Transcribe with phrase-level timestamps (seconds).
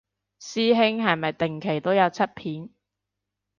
[0.39, 2.71] 師兄係咪定期都有出片